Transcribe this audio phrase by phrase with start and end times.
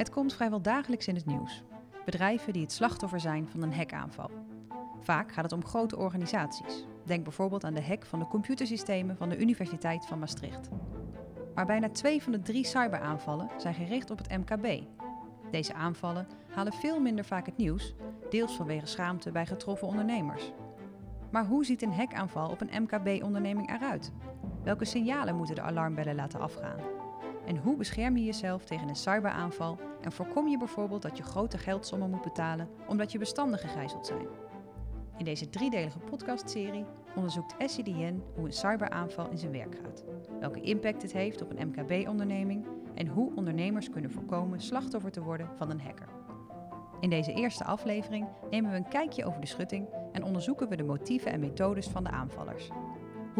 [0.00, 1.62] Het komt vrijwel dagelijks in het nieuws.
[2.04, 4.30] Bedrijven die het slachtoffer zijn van een hackaanval.
[5.00, 6.86] Vaak gaat het om grote organisaties.
[7.04, 10.68] Denk bijvoorbeeld aan de hack van de computersystemen van de Universiteit van Maastricht.
[11.54, 14.82] Maar bijna twee van de drie cyberaanvallen zijn gericht op het MKB.
[15.50, 17.94] Deze aanvallen halen veel minder vaak het nieuws,
[18.30, 20.52] deels vanwege schaamte bij getroffen ondernemers.
[21.30, 24.12] Maar hoe ziet een hackaanval op een MKB-onderneming eruit?
[24.64, 26.99] Welke signalen moeten de alarmbellen laten afgaan?
[27.50, 31.58] En hoe bescherm je jezelf tegen een cyberaanval en voorkom je bijvoorbeeld dat je grote
[31.58, 34.26] geldsommen moet betalen omdat je bestanden gegijzeld zijn?
[35.18, 40.04] In deze driedelige podcastserie onderzoekt SCDN hoe een cyberaanval in zijn werk gaat,
[40.40, 45.48] welke impact het heeft op een MKB-onderneming en hoe ondernemers kunnen voorkomen slachtoffer te worden
[45.56, 46.08] van een hacker.
[47.00, 50.84] In deze eerste aflevering nemen we een kijkje over de schutting en onderzoeken we de
[50.84, 52.70] motieven en methodes van de aanvallers.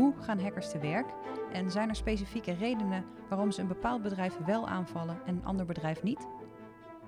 [0.00, 1.06] Hoe gaan hackers te werk
[1.52, 5.66] en zijn er specifieke redenen waarom ze een bepaald bedrijf wel aanvallen en een ander
[5.66, 6.26] bedrijf niet?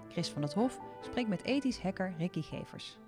[0.09, 2.99] Chris van het Hof spreekt met ethisch hacker Ricky Gevers.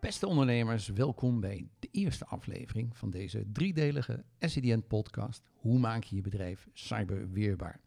[0.00, 5.42] Beste ondernemers, welkom bij de eerste aflevering van deze driedelige SCDN-podcast.
[5.54, 7.83] Hoe maak je je bedrijf cyberweerbaar?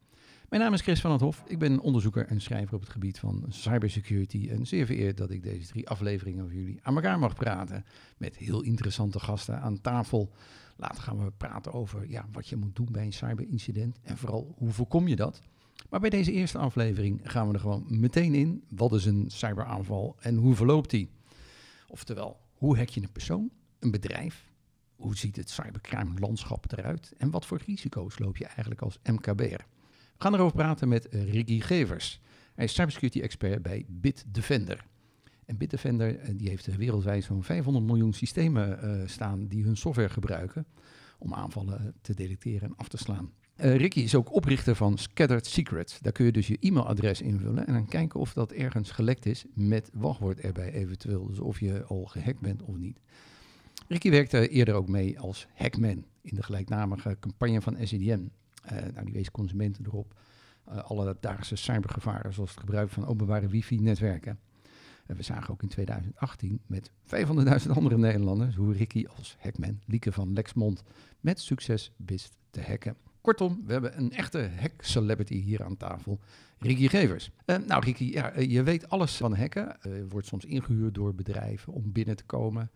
[0.50, 1.44] Mijn naam is Chris van het Hof.
[1.48, 4.48] Ik ben onderzoeker en schrijver op het gebied van cybersecurity.
[4.50, 7.86] En zeer vereerd dat ik deze drie afleveringen voor jullie aan elkaar mag praten.
[8.18, 10.34] Met heel interessante gasten aan tafel.
[10.76, 14.00] Later gaan we praten over ja, wat je moet doen bij een cyberincident.
[14.02, 15.42] En vooral hoe voorkom je dat?
[15.90, 18.64] Maar bij deze eerste aflevering gaan we er gewoon meteen in.
[18.70, 21.10] Wat is een cyberaanval en hoe verloopt die?
[21.88, 24.52] Oftewel, hoe hack je een persoon, een bedrijf?
[24.96, 27.14] Hoe ziet het cybercrime landschap eruit?
[27.18, 29.66] En wat voor risico's loop je eigenlijk als MKB'er?
[30.18, 32.20] We gaan erover praten met Ricky Gevers.
[32.56, 34.86] Hij is cybersecurity expert bij Bitdefender.
[35.46, 40.10] En Bitdefender eh, die heeft wereldwijd zo'n 500 miljoen systemen uh, staan die hun software
[40.10, 40.66] gebruiken
[41.20, 43.32] om aanvallen te detecteren en af te slaan.
[43.56, 46.00] Ricky is ook oprichter van Scattered Secrets.
[46.00, 49.46] Daar kun je dus je e-mailadres invullen en dan kijken of dat ergens gelekt is
[49.54, 51.28] met wachtwoord erbij eventueel.
[51.28, 53.00] Dus of je al gehackt bent of niet.
[53.88, 58.32] Ricky werkte eerder ook mee als hackman in de gelijknamige campagne van SEDN.
[58.72, 60.14] Uh, nou, die wees consumenten erop
[60.70, 64.40] uh, alledaagse cybergevaren zoals het gebruik van openbare wifi-netwerken.
[65.08, 70.12] Uh, we zagen ook in 2018 met 500.000 andere Nederlanders hoe Ricky als hackman Lieke
[70.12, 70.84] van Lexmond
[71.20, 72.96] met succes wist te hacken.
[73.22, 76.20] Kortom, we hebben een echte hack-celebrity hier aan tafel,
[76.60, 77.32] Ricky Gevers.
[77.46, 79.78] Uh, nou, Ricky, ja, je weet alles van hacken.
[79.88, 82.72] Uh, wordt soms ingehuurd door bedrijven om binnen te komen.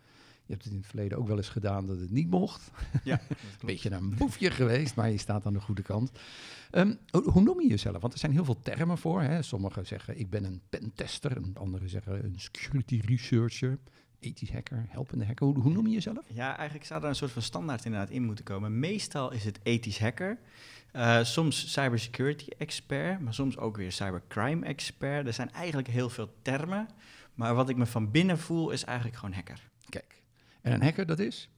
[0.46, 2.72] Je hebt het in het verleden ook wel eens gedaan dat het niet mocht.
[3.03, 6.12] Ja, een beetje een boefje geweest, maar je staat aan de goede kant.
[6.72, 8.02] Um, hoe noem je jezelf?
[8.02, 9.22] Want er zijn heel veel termen voor.
[9.22, 9.41] Hè?
[9.41, 13.78] Sommigen zeggen ik ben een pentester, en anderen zeggen een security researcher
[14.22, 15.46] ethisch hacker, helpende hacker.
[15.46, 16.25] Hoe, hoe, noem je jezelf?
[16.28, 18.79] Ja, eigenlijk zou daar een soort van standaard inderdaad in moeten komen.
[18.79, 20.38] Meestal is het ethisch hacker.
[20.94, 25.28] Uh, soms cybersecurity expert, maar soms ook weer cybercrime expert.
[25.28, 26.88] Er zijn eigenlijk heel veel termen.
[27.34, 29.69] Maar wat ik me van binnen voel is eigenlijk gewoon hacker.
[29.90, 30.20] Kijk,
[30.61, 31.49] en een hacker dat is?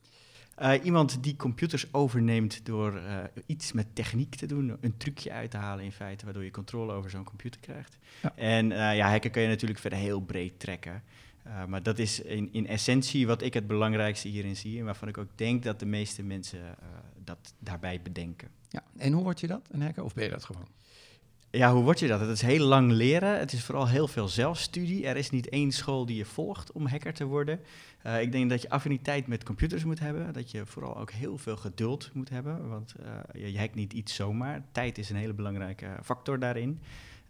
[0.62, 5.52] Uh, iemand die computers overneemt door uh, iets met techniek te doen, een trucje uit
[5.52, 7.98] te halen in feite, waardoor je controle over zo'n computer krijgt.
[8.22, 8.36] Ja.
[8.36, 11.04] En uh, ja, hacker kun je natuurlijk verder heel breed trekken.
[11.68, 15.18] Maar dat is in, in essentie wat ik het belangrijkste hierin zie en waarvan ik
[15.18, 16.76] ook denk dat de meeste mensen
[17.24, 18.48] dat daarbij bedenken.
[18.70, 20.68] Ja, en hoe word je dat, een hacker, of ben je dat gewoon?
[21.56, 22.20] Ja, hoe word je dat?
[22.20, 23.40] Het is heel lang leren.
[23.40, 25.08] Het is vooral heel veel zelfstudie.
[25.08, 27.60] Er is niet één school die je volgt om hacker te worden.
[28.06, 30.34] Uh, ik denk dat je affiniteit met computers moet hebben.
[30.34, 32.70] Dat je vooral ook heel veel geduld moet hebben.
[32.70, 32.96] Want
[33.34, 34.64] je, je hackt niet iets zomaar.
[34.72, 36.80] Tijd is een hele belangrijke factor daarin.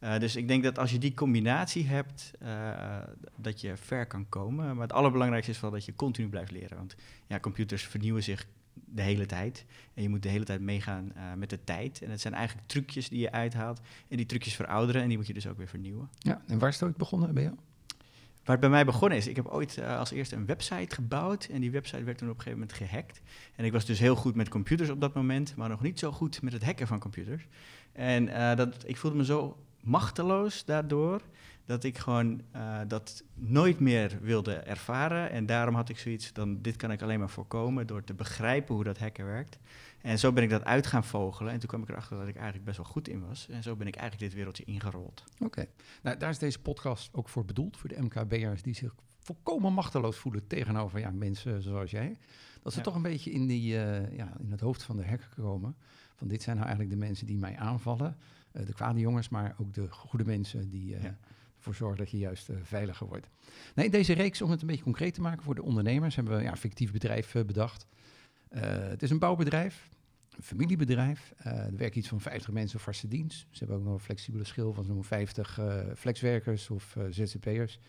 [0.04, 2.50] Uh, dus ik denk dat als je die combinatie hebt, uh,
[3.36, 4.66] dat je ver kan komen.
[4.74, 6.78] Maar het allerbelangrijkste is wel dat je continu blijft leren.
[6.78, 6.96] Want
[7.28, 9.66] ja, computers vernieuwen zich de hele tijd.
[9.94, 12.02] En je moet de hele tijd meegaan uh, met de tijd.
[12.02, 13.82] En het zijn eigenlijk trucjes die je uithaalt.
[14.08, 16.10] En die trucjes verouderen en die moet je dus ook weer vernieuwen.
[16.18, 17.56] Ja, en waar is het ooit begonnen bij jou?
[18.44, 21.46] Waar het bij mij begonnen is, ik heb ooit uh, als eerste een website gebouwd
[21.46, 23.22] en die website werd toen op een gegeven moment gehackt.
[23.56, 26.12] En ik was dus heel goed met computers op dat moment, maar nog niet zo
[26.12, 27.48] goed met het hacken van computers.
[27.92, 31.22] En uh, dat, ik voelde me zo machteloos daardoor
[31.66, 35.30] dat ik gewoon uh, dat nooit meer wilde ervaren.
[35.30, 38.76] En daarom had ik zoiets, dan dit kan ik alleen maar voorkomen door te begrijpen
[38.76, 39.60] hoe dat hacken werkt.
[40.02, 41.54] En zo ben ik dat uit gaan vogelen.
[41.54, 43.48] En toen kwam ik erachter dat ik eigenlijk best wel goed in was.
[43.50, 45.24] En zo ben ik eigenlijk dit wereldje ingerold.
[45.34, 45.70] Oké, okay.
[46.02, 50.18] nou daar is deze podcast ook voor bedoeld, voor de MKB'ers die zich volkomen machteloos
[50.18, 52.18] voelen tegenover ja, mensen zoals jij.
[52.62, 52.84] Dat ze ja.
[52.84, 55.76] toch een beetje in, die, uh, ja, in het hoofd van de hacker komen.
[56.16, 58.18] Van dit zijn nou eigenlijk de mensen die mij aanvallen.
[58.54, 61.18] Uh, de kwade jongens, maar ook de goede mensen die ja.
[61.58, 63.30] ervoor zorgen dat je juist uh, veiliger wordt.
[63.76, 66.44] Nee, deze reeks, om het een beetje concreet te maken voor de ondernemers, hebben we
[66.44, 67.86] ja, een fictief bedrijf bedacht.
[68.50, 69.90] het is een bouwbedrijf.
[70.36, 71.34] een familiebedrijf.
[71.38, 73.48] Eh, er werken iets van 50 mensen op vaste dienst.
[73.52, 77.80] Ze hebben ook nog een flexibele schil van zo'n 50 eh, flexwerkers of eh, ZZP'ers.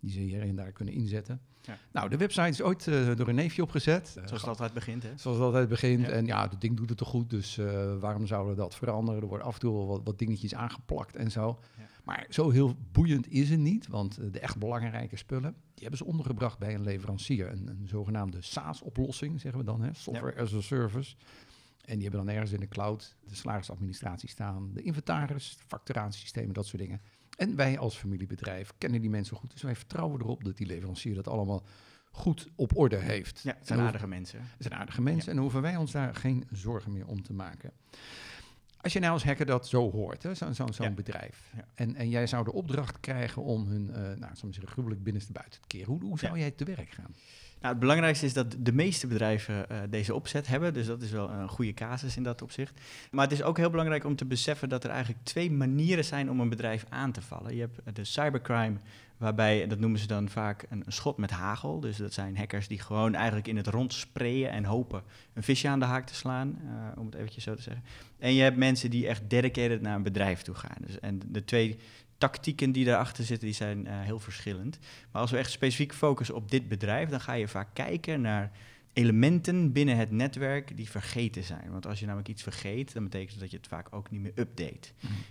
[0.00, 1.40] Die ze hier en daar kunnen inzetten.
[1.62, 1.78] Ja.
[1.92, 4.08] Nou, de website is ooit eh, door een neefje opgezet.
[4.08, 5.12] Zoals het altijd begint, hè?
[5.16, 6.06] Zoals het altijd begint.
[6.06, 6.08] Ja.
[6.08, 9.22] En ja, het ding doet het toch goed, dus eh, waarom zouden we dat veranderen?
[9.22, 11.58] Er worden af en toe wel wat, wat dingetjes aangeplakt en zo.
[11.78, 11.84] Ja.
[12.04, 15.98] Maar zo heel boeiend is het niet, want eh, de echt belangrijke spullen, die hebben
[15.98, 17.50] ze ondergebracht bij een leverancier.
[17.50, 19.90] Een, een zogenaamde SaaS-oplossing, zeggen we dan, hè?
[19.92, 21.14] software as a service.
[21.84, 26.66] En die hebben dan ergens in de cloud de salarisadministratie staan, de inventaris, facturatiesystemen, dat
[26.66, 27.00] soort dingen.
[27.36, 31.14] En wij als familiebedrijf kennen die mensen goed, dus wij vertrouwen erop dat die leverancier
[31.14, 31.64] dat allemaal
[32.10, 33.40] goed op orde heeft.
[33.42, 34.38] Ja, het zijn aardige mensen.
[34.38, 37.32] het zijn aardige mensen en dan hoeven wij ons daar geen zorgen meer om te
[37.32, 37.72] maken.
[38.80, 40.90] Als je nou als hacker dat zo hoort, zo'n Ja.
[40.90, 41.64] bedrijf, Ja.
[41.74, 45.60] en, en jij zou de opdracht krijgen om hun, eh nou, zeggen, gruwelijk binnenste buiten
[45.60, 47.14] te keren, hoe, hoe zou jij te werk gaan?
[47.60, 50.74] Nou, het belangrijkste is dat de meeste bedrijven eh, deze opzet hebben.
[50.74, 52.80] Dus dat is wel een goede casus in dat opzicht.
[53.10, 56.30] Maar het is ook heel belangrijk om te beseffen dat er eigenlijk twee manieren zijn
[56.30, 57.54] om een bedrijf aan te vallen.
[57.54, 58.76] Je hebt eh, de cybercrime,
[59.18, 61.80] waarbij, dat noemen ze dan vaak een, schot met hagel.
[61.80, 65.02] Dus dat zijn hackers die gewoon eigenlijk in het rond sprayen en hopen
[65.34, 67.84] een visje aan de haak te slaan, eh, om het eventjes zo te zeggen.
[68.18, 70.76] En je hebt mensen die echt dedicated naar een bedrijf toe gaan.
[70.86, 71.78] Dus, en de twee
[72.18, 74.78] tactieken die daarachter zitten, die zijn eh, heel verschillend.
[75.12, 78.50] Maar als we echt specifiek focussen op dit bedrijf, dan ga je vaak kijken naar
[78.96, 81.70] elementen binnen het netwerk die vergeten zijn.
[81.70, 84.20] Want als je namelijk iets vergeet, dan betekent dat dat je het vaak ook niet
[84.20, 84.88] meer update.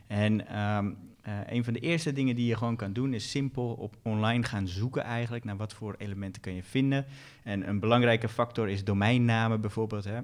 [0.07, 0.91] En ehm,
[1.21, 4.43] eh, een van de eerste dingen die je gewoon kan doen, is simpel op online
[4.43, 7.05] gaan zoeken eigenlijk naar wat voor elementen kun je vinden.
[7.43, 10.03] En een belangrijke factor is domeinnamen bijvoorbeeld.
[10.03, 10.19] Hè.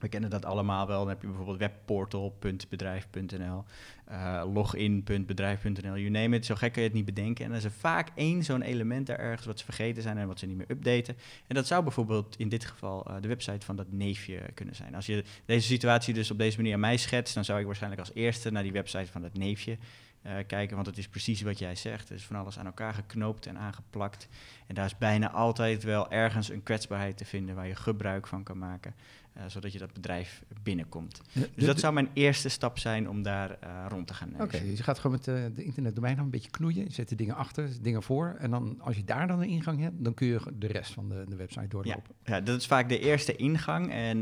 [0.00, 0.98] We kennen dat allemaal wel.
[0.98, 3.64] Dan heb je bijvoorbeeld webportal.bedrijf.nl,
[4.04, 6.46] eh, login.bedrijf.nl, you name it.
[6.46, 7.44] Zo gek kun je het niet bedenken.
[7.44, 10.26] En er is er vaak één zo'n element daar ergens wat ze vergeten zijn en
[10.26, 11.16] wat ze niet meer updaten.
[11.46, 14.94] En dat zou bijvoorbeeld in dit geval eh, de website van dat neefje kunnen zijn.
[14.94, 18.02] Als je deze situatie dus op deze manier aan mij schetst, dan zou ik waarschijnlijk
[18.02, 19.78] als eerste naar die website van dat neefje
[20.22, 22.08] eh, kijken, want het is precies wat jij zegt.
[22.08, 24.28] Er is van alles aan elkaar geknoopt en aangeplakt.
[24.66, 28.42] En daar is bijna altijd wel ergens een kwetsbaarheid te vinden waar je gebruik van
[28.42, 28.94] kan maken,
[29.32, 31.20] eh, zodat je dat bedrijf binnenkomt.
[31.54, 34.78] Dus dat zou mijn eerste stap zijn om daar eh, rond te gaan Oké, dus
[34.78, 36.84] je gaat gewoon met eh, de internetdomeinnaam een beetje knoeien.
[36.84, 38.36] Je zet de dingen achter, dingen voor.
[38.38, 41.08] En dan, als je daar dan een ingang hebt, dan kun je de rest van
[41.08, 42.14] de, de website doorlopen.
[42.24, 43.92] Ja, dat is vaak de eerste ingang.
[43.92, 44.18] En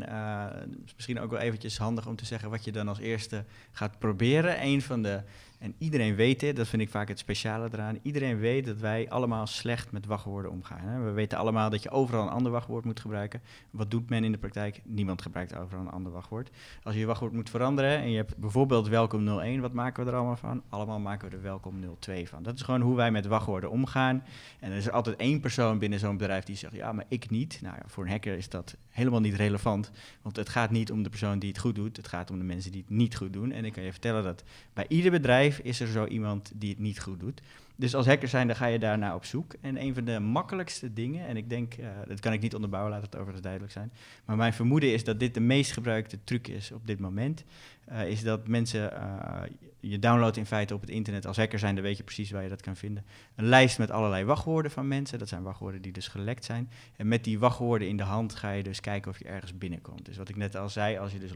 [0.94, 4.62] misschien ook wel eventjes handig om te zeggen wat je dan als eerste gaat proberen.
[4.62, 5.22] Een van de,
[5.58, 7.98] en iedereen weet dit, dat vind ik vaak het speciale eraan.
[8.02, 10.80] Iedereen weet dat wij allemaal slecht met wachtwoorden omgaan.
[10.80, 11.04] Hè?
[11.04, 13.40] We weten allemaal dat je overal een ander wachtwoord moet gebruiken.
[13.70, 14.80] Wat doet men in de praktijk?
[14.84, 16.50] Niemand gebruikt overal een ander wachtwoord.
[16.82, 20.10] Als je je wachtwoord moet veranderen en je hebt bijvoorbeeld welkom 01, wat maken we
[20.10, 20.62] er allemaal van?
[20.68, 22.42] Allemaal maken we er welkom 02 van.
[22.42, 24.24] Dat is gewoon hoe wij met wachtwoorden omgaan.
[24.60, 27.58] En er is altijd één persoon binnen zo'n bedrijf die zegt, ja, maar ik niet.
[27.62, 29.90] Nou ja, voor een hacker is dat helemaal niet relevant.
[30.22, 31.96] Want het gaat niet om de persoon die het goed doet.
[31.96, 33.52] Het gaat om de mensen die het niet goed doen.
[33.52, 36.78] En ik kan je vertellen dat bij ieder bedrijf is er zo iemand die het
[36.78, 37.40] niet goed doet.
[37.78, 39.54] Dus als hacker zijn, dan ga je daarna op zoek.
[39.60, 42.92] En een van de makkelijkste dingen, en ik denk, eh, dat kan ik niet onderbouwen,
[42.92, 43.92] laat het overigens duidelijk zijn.
[44.24, 47.44] Maar mijn vermoeden is dat dit de meest gebruikte truc is op dit moment.
[47.84, 49.42] eh, is dat mensen, eh,
[49.80, 52.42] je downloadt in feite op het internet, als hacker zijn, dan weet je precies waar
[52.42, 53.04] je dat kan vinden.
[53.34, 55.18] Een lijst met allerlei wachtwoorden van mensen.
[55.18, 56.70] Dat zijn wachtwoorden die dus gelekt zijn.
[56.96, 60.04] En met die wachtwoorden in de hand ga je dus kijken of je ergens binnenkomt.
[60.04, 61.34] Dus wat ik net al zei, als je dus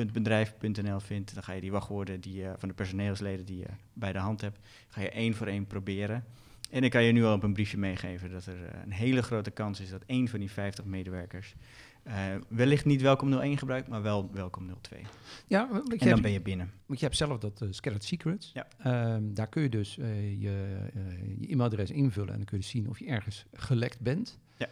[0.00, 4.12] login.bedrijf.nl vindt, dan ga je die wachtwoorden die, je van de personeelsleden die je bij
[4.12, 4.58] de hand hebt,
[4.88, 6.24] ga je één voor één proberen.
[6.70, 9.22] En ik kan je nu al op een briefje meegeven dat er eh, een hele
[9.22, 11.54] grote kans is dat één van die 50 medewerkers
[12.02, 12.14] eh,
[12.48, 15.00] wellicht niet welkom 01 gebruikt, maar wel welkom 02.
[15.46, 16.72] Ja, En dan hebt, ben je binnen.
[16.86, 18.50] want je hebt zelf dat uh, Scarlet Secrets.
[18.54, 18.66] Ja.
[18.78, 21.02] Ehm, daar kun je dus eh, je, eh,
[21.40, 24.38] je e-mailadres invullen en dan kun je zien of je ergens gelekt bent.
[24.56, 24.68] Ja.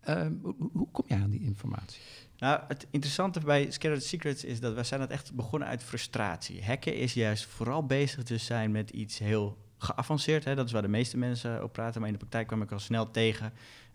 [0.00, 0.32] Ehm,
[0.72, 2.00] hoe, kom je aan die informatie?
[2.38, 6.64] Nou, het interessante bij Scared Secrets is dat wij zijn het echt begonnen uit frustratie.
[6.64, 10.44] Hacken is juist vooral bezig te zijn met iets heel geavanceerd.
[10.44, 10.54] Hè?
[10.54, 12.00] Dat is waar de meeste mensen op praten.
[12.00, 13.52] Maar in de praktijk kwam ik al snel tegen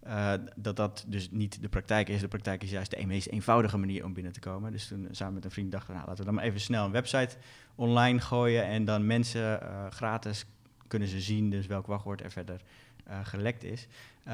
[0.07, 2.21] uh, dat dat dus niet de praktijk is.
[2.21, 4.71] De praktijk is juist de meest eenvoudige manier om binnen te komen.
[4.71, 6.85] Dus toen samen met een vriend dachten we, nou, laten we dan maar even snel
[6.85, 7.35] een website
[7.75, 8.65] online gooien.
[8.65, 10.45] En dan mensen uh, gratis
[10.87, 12.61] kunnen ze zien dus welk wachtwoord er verder
[13.07, 13.87] uh, gelekt is.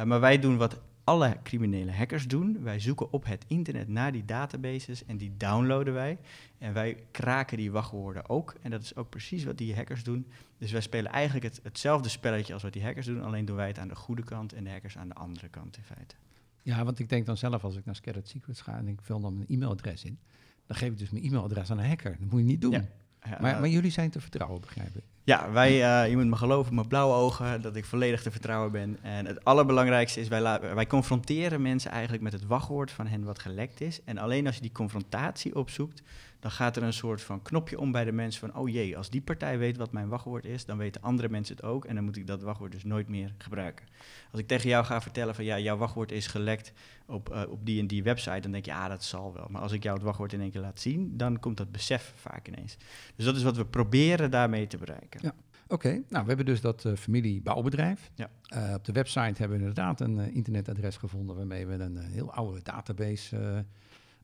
[0.06, 0.80] Maar wij doen wat
[1.12, 2.64] alle criminele hackers doen.
[2.64, 6.18] Wij zoeken op het internet naar die databases en die downloaden wij.
[6.58, 8.56] En wij kraken die wachtwoorden ook.
[8.62, 10.28] En dat is ook precies wat die hackers doen.
[10.58, 13.24] Dus wij spelen eigenlijk het, hetzelfde spelletje als wat die hackers doen.
[13.24, 15.78] Alleen doen wij het aan de goede kant en de hackers aan de andere kant
[15.78, 16.16] in feite.
[16.62, 19.20] Ja, want ik denk dan zelf als ik naar Scarlet Secrets ga en ik vul
[19.20, 20.20] dan mijn e-mailadres in.
[20.66, 22.18] Dan geef ik dus mijn e-mailadres aan een hacker.
[22.20, 22.72] Dat moet je niet doen.
[22.72, 22.86] Ja.
[23.30, 25.04] Maar, maar, jullie zijn te vertrouwen, begrijp ik.
[25.24, 28.72] Ja, wij, uh, je moet me geloven, mijn blauwe ogen, dat ik volledig te vertrouwen
[28.72, 28.98] ben.
[29.02, 33.40] En het allerbelangrijkste is, wij, wij confronteren mensen eigenlijk met het wachtwoord van hen wat
[33.40, 34.04] gelekt is.
[34.04, 36.02] En alleen als je die confrontatie opzoekt,
[36.42, 39.10] dan gaat er een soort van knopje om bij de mensen van, oh jee, als
[39.10, 42.04] die partij weet wat mijn wachtwoord is, dan weten andere mensen het ook en dan
[42.04, 43.86] moet ik dat wachtwoord dus nooit meer gebruiken.
[44.32, 46.74] Als ik tegen jou ga vertellen van, ja, jouw wachtwoord is gelekt
[47.06, 49.48] op, uh, op die en die website, dan denk je, ja, dat zal wel.
[49.50, 52.14] Maar als ik jou het wachtwoord in één keer laat zien, dan komt dat besef
[52.16, 52.78] vaak ineens.
[53.16, 55.20] Dus dat is wat we proberen daarmee te bereiken.
[55.24, 55.34] Ja.
[55.68, 58.12] Oké, nou we hebben dus dat uh, familiebouwbedrijf.
[58.16, 58.30] Ja.
[58.56, 62.34] Uh, op de website hebben we inderdaad een uh, internetadres gevonden waarmee we een heel
[62.34, 63.66] oude database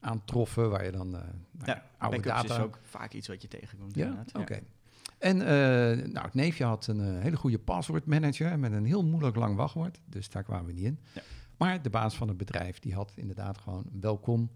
[0.08, 1.22] aantroffen, waar je dan uh,
[1.66, 2.54] ja, oude data...
[2.56, 3.96] is ook vaak iets wat je tegenkomt.
[3.96, 4.60] Ja, oké.
[5.18, 5.46] En uh,
[6.14, 10.00] nou, het neefje had een uh, hele goede passwordmanager met een heel moeilijk lang wachtwoord,
[10.06, 11.00] dus daar kwamen we niet in.
[11.14, 11.22] Ja.
[11.58, 14.52] Maar de baas van het bedrijf die had inderdaad gewoon welkom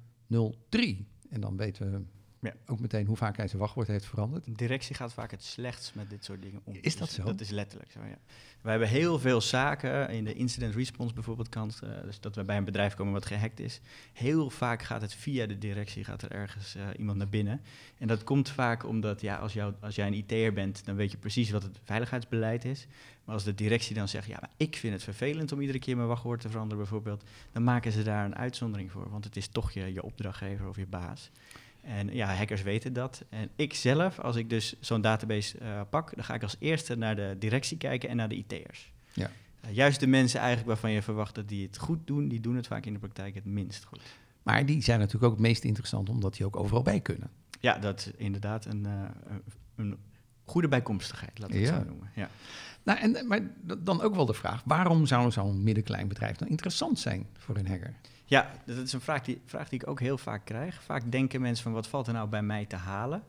[0.69, 1.07] 03.
[1.29, 2.01] En dan weten we
[2.41, 2.53] ja.
[2.65, 4.45] Ook meteen hoe vaak hij zijn wachtwoord heeft veranderd.
[4.45, 6.77] De directie gaat vaak het slechtst met dit soort dingen om.
[6.81, 7.23] Is dat dus zo?
[7.23, 8.17] Dat is letterlijk zo, ja.
[8.61, 11.79] We hebben heel veel zaken in de incident response bijvoorbeeld kant.
[11.83, 13.81] Uh, dus dat we bij een bedrijf komen wat gehackt is.
[14.13, 17.61] Heel vaak gaat het via de directie, gaat er ergens uh, iemand naar binnen.
[17.97, 21.11] En dat komt vaak omdat, ja, als, jou, als jij een IT'er bent, dan weet
[21.11, 22.87] je precies wat het veiligheidsbeleid is.
[23.25, 25.95] Maar als de directie dan zegt, ja, maar ik vind het vervelend om iedere keer
[25.95, 29.09] mijn wachtwoord te veranderen bijvoorbeeld, dan maken ze daar een uitzondering voor.
[29.09, 31.31] Want het is toch je, je opdrachtgever of je baas.
[31.81, 33.23] En ja, hackers weten dat.
[33.29, 36.95] En ik zelf, als ik dus zo'n database uh, pak, dan ga ik als eerste
[36.95, 38.91] naar de directie kijken en naar de IT'ers.
[39.13, 39.31] Ja.
[39.65, 42.55] Uh, juist de mensen eigenlijk waarvan je verwacht dat die het goed doen, die doen
[42.55, 44.01] het vaak in de praktijk het minst goed.
[44.43, 47.29] Maar die zijn natuurlijk ook het meest interessant, omdat die ook overal bij kunnen.
[47.59, 49.03] Ja, dat is inderdaad een, uh,
[49.75, 49.97] een
[50.45, 52.11] goede bijkomstigheid, laten we het zo noemen.
[52.15, 52.29] Ja.
[52.83, 53.39] Nou, en, maar
[53.77, 57.67] dan ook wel de vraag, waarom zou zo'n middenklein bedrijf dan interessant zijn voor een
[57.67, 57.95] hacker?
[58.31, 60.83] Ja, dat is een vraag die, vraag die ik ook heel vaak krijg.
[60.83, 63.23] Vaak denken mensen van wat valt er nou bij mij te halen?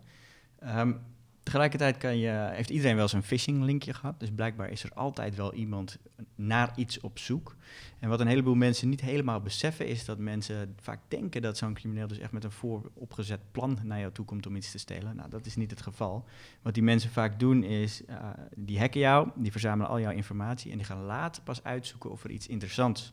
[0.64, 1.00] Um,
[1.42, 4.21] tegelijkertijd kan je, heeft iedereen wel zo'n phishing linkje gehad.
[4.21, 5.99] Dus blijkbaar is er altijd wel iemand
[6.35, 7.56] naar iets op zoek.
[7.99, 11.75] En wat een heleboel mensen niet helemaal beseffen is dat mensen vaak denken dat zo'n
[11.75, 15.16] crimineel dus echt met een vooropgezet plan naar jou toe komt om iets te stelen.
[15.16, 16.25] Nou, dat is niet het geval.
[16.62, 18.16] Wat die mensen vaak doen is, uh,
[18.56, 22.25] die hacken jou, die verzamelen al jouw informatie en die gaan later pas uitzoeken of
[22.25, 23.12] er iets interessants is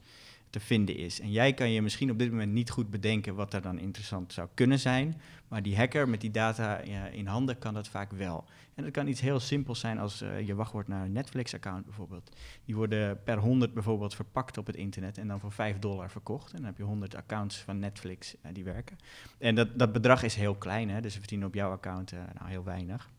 [0.49, 1.19] te vinden is.
[1.19, 4.33] En jij kan je misschien op dit moment niet goed bedenken wat er dan interessant
[4.33, 5.21] zou kunnen zijn.
[5.47, 6.77] Maar die hacker met die data
[7.11, 8.45] in handen kan dat vaak wel.
[8.75, 12.35] En dat kan iets heel simpels zijn als uh, je wachtwoord naar een Netflix-account bijvoorbeeld.
[12.65, 16.51] Die worden per 100 bijvoorbeeld verpakt op het internet en dan voor 5 dollar verkocht.
[16.51, 18.97] En dan heb je 100 accounts van Netflix uh, die werken.
[19.37, 21.01] En dat, dat bedrag is heel klein, hè?
[21.01, 23.09] dus ze verdienen op jouw account uh, nou, heel weinig.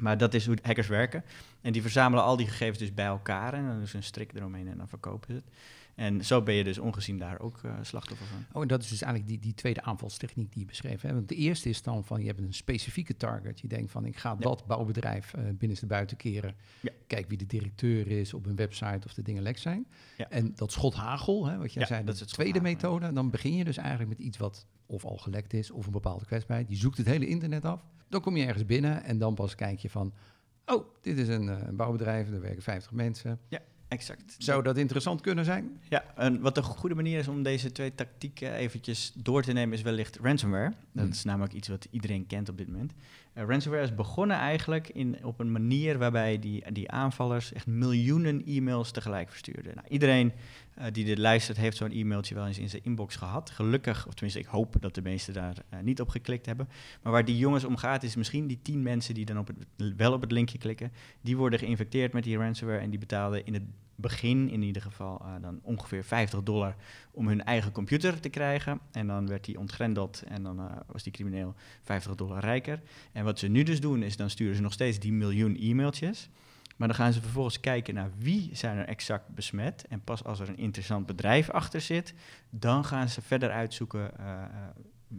[0.00, 1.24] Maar dat is hoe hackers werken.
[1.60, 4.32] En die verzamelen al die gegevens dus bij elkaar en dan doen ze een strik
[4.34, 5.54] eromheen en dan verkopen ze het.
[5.94, 8.44] En zo ben je dus ongezien daar ook uh, slachtoffer van.
[8.52, 11.14] Oh, en dat is dus eigenlijk die, die tweede aanvalstechniek die je beschreven hebt.
[11.14, 13.60] Want de eerste is dan van, je hebt een specifieke target.
[13.60, 16.54] Je denkt van, ik ga dat bouwbedrijf uh, binnenste buiten keren.
[16.80, 16.90] Ja.
[17.06, 19.86] Kijk wie de directeur is op een website of de dingen lek zijn.
[20.16, 20.30] Ja.
[20.30, 23.12] En dat schot hagel, hè, wat jij zei, dat is de tweede methode.
[23.12, 26.24] Dan begin je dus eigenlijk met iets wat of al gelekt is of een bepaalde
[26.24, 26.68] kwetsbaarheid.
[26.68, 27.84] Je zoekt het hele internet af.
[28.08, 30.14] Dan kom je ergens binnen en dan pas kijk je van...
[30.66, 33.40] Oh, dit is een, uh, een bouwbedrijf, er werken 50 mensen.
[33.48, 33.60] Ja.
[33.92, 34.34] Exact.
[34.38, 35.80] Zou dat interessant kunnen zijn?
[35.88, 39.74] Ja, en wat een goede manier is om deze twee tactieken eventjes door te nemen
[39.74, 40.72] is wellicht ransomware.
[40.92, 41.12] Dat hmm.
[41.12, 42.92] is namelijk iets wat iedereen kent op dit moment.
[43.34, 48.44] Uh, ransomware is begonnen eigenlijk in, op een manier waarbij die, die aanvallers echt miljoenen
[48.46, 49.74] e-mails tegelijk verstuurden.
[49.74, 50.32] Nou, iedereen
[50.78, 53.50] uh, die dit luistert heeft zo'n e-mailtje wel eens in zijn inbox gehad.
[53.50, 56.68] Gelukkig, of tenminste ik hoop dat de meesten daar uh, niet op geklikt hebben.
[57.02, 59.94] Maar waar die jongens om gaat is misschien die tien mensen die dan op het,
[59.96, 60.92] wel op het linkje klikken.
[61.20, 63.64] Die worden geïnfecteerd met die ransomware en die betaalden in het
[64.02, 66.76] begin in ieder geval uh, dan ongeveer 50 dollar
[67.10, 68.80] om hun eigen computer te krijgen.
[68.90, 72.80] En dan werd die ontgrendeld en dan uh, was die crimineel 50 dollar rijker.
[73.12, 76.28] En wat ze nu dus doen is dan sturen ze nog steeds die miljoen e-mailtjes.
[76.76, 79.84] Maar dan gaan ze vervolgens kijken naar wie zijn er exact besmet.
[79.88, 82.14] En pas als er een interessant bedrijf achter zit,
[82.50, 84.42] dan gaan ze verder uitzoeken uh,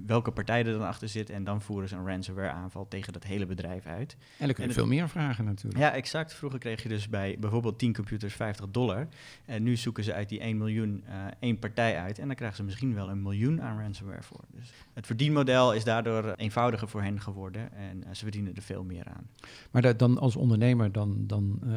[0.06, 1.30] welke partij er dan achter zit.
[1.30, 4.18] En dan voeren ze een ransomware aanval tegen dat hele bedrijf uit.
[4.38, 5.80] En dan kun je veel meer vragen natuurlijk.
[5.80, 6.34] Ja, exact.
[6.34, 9.08] Vroeger kreeg je dus bij bijvoorbeeld 10 computers 50 dollar.
[9.46, 12.20] En nu zoeken ze uit die 1 miljoen uh, één partij uit.
[12.20, 14.44] En dan krijgen ze misschien wel een miljoen aan ransomware voor.
[14.52, 17.74] Dus het verdienmodel is daardoor eenvoudiger voor hen geworden.
[17.74, 19.30] En uh, ze verdienen er veel meer aan.
[19.72, 21.24] Maar dat dan als ondernemer dan...
[21.28, 21.72] dan uh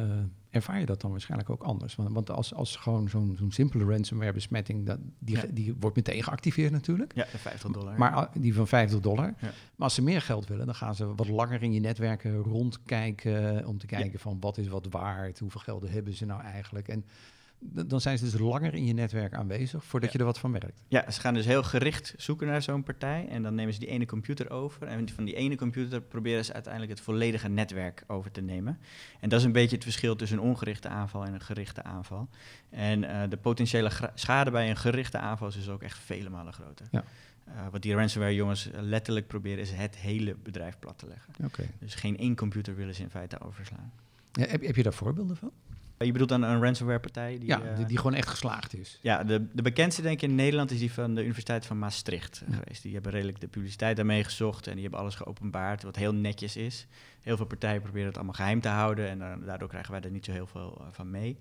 [0.49, 1.95] ervaar je dat dan waarschijnlijk ook anders.
[1.95, 6.23] Want, want als, als gewoon zo'n zo'n simpele ransomware besmetting, dat, die, die wordt meteen
[6.23, 7.15] geactiveerd natuurlijk.
[7.15, 7.97] Ja, 50 dollar.
[7.97, 9.25] Maar die van 50 dollar.
[9.25, 9.35] Ja.
[9.41, 13.65] Maar als ze meer geld willen, dan gaan ze wat langer in je netwerken rondkijken
[13.65, 16.87] om te kijken van wat is wat waard, hoeveel geld hebben ze nou eigenlijk.
[16.87, 17.05] En
[17.59, 20.15] dan zijn ze dus langer in je netwerk aanwezig voordat Ja.
[20.15, 20.83] je er wat van merkt.
[20.87, 23.87] Ja, ze gaan dus heel gericht zoeken naar zo'n partij en dan nemen ze die
[23.89, 24.87] ene computer over.
[24.87, 28.79] En van die ene computer proberen ze uiteindelijk het volledige netwerk over te nemen.
[29.19, 32.27] En dat is een beetje het verschil tussen een ongerichte aanval en een gerichte aanval.
[32.69, 36.53] En eh, de potentiële schade bij een gerichte aanval is dus ook echt vele malen
[36.53, 36.87] groter.
[36.91, 37.03] Ja.
[37.45, 41.33] Eh, wat die ransomware jongens eh, letterlijk proberen is het hele bedrijf plat te leggen.
[41.79, 43.91] Dus geen één computer willen ze in feite overslaan.
[44.31, 45.51] Ja, heb, heb je daar voorbeelden van?
[46.05, 47.37] Je bedoelt dan een ransomware partij?
[47.37, 48.99] Die, ja, eh, die, die gewoon echt geslaagd is.
[49.01, 52.41] Ja, de, de bekendste denk ik in Nederland is die van de Universiteit van Maastricht
[52.41, 52.55] eh, Ja.
[52.57, 52.81] geweest.
[52.83, 56.55] Die hebben redelijk de publiciteit daarmee gezocht en die hebben alles geopenbaard, wat heel netjes
[56.55, 56.87] is.
[57.21, 60.25] Heel veel partijen proberen het allemaal geheim te houden en daardoor krijgen wij er niet
[60.25, 61.37] zo heel veel eh, van mee.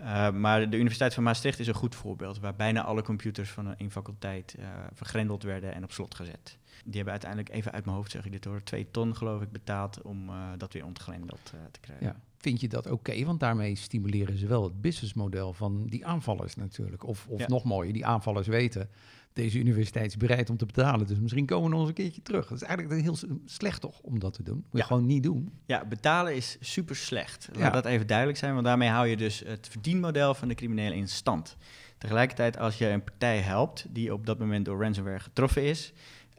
[0.00, 3.74] Uh, maar de Universiteit van Maastricht is een goed voorbeeld, waar bijna alle computers van
[3.78, 4.54] een faculteit
[4.94, 6.58] vergrendeld werden en op slot gezet.
[6.84, 9.52] Die hebben uiteindelijk, even uit mijn hoofd zeg ik dit hoor, twee ton geloof ik
[9.52, 12.06] betaald om dat weer ontgrendeld te krijgen.
[12.06, 12.16] Ja.
[12.38, 12.94] Vind je dat oké?
[12.94, 13.24] Okay?
[13.24, 17.06] Want daarmee stimuleren ze wel het businessmodel van die aanvallers natuurlijk.
[17.06, 17.48] Of, of ja.
[17.48, 18.88] nog mooier, die aanvallers weten,
[19.32, 21.06] deze universiteit is bereid om te betalen.
[21.06, 22.48] Dus misschien komen we nog eens een keertje terug.
[22.48, 24.54] Dat is eigenlijk heel slecht toch om dat te doen.
[24.54, 24.84] Moet je ja.
[24.84, 25.52] gewoon niet doen.
[25.66, 27.48] Ja, betalen is super slecht.
[27.52, 27.70] Laat Ja.
[27.70, 31.08] dat even duidelijk zijn, want daarmee hou je dus het verdienmodel van de criminelen in
[31.08, 31.56] stand.
[31.98, 35.92] Tegelijkertijd, als je een partij helpt die op dat moment door ransomware getroffen is,